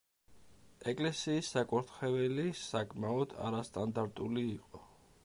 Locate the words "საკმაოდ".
2.63-3.37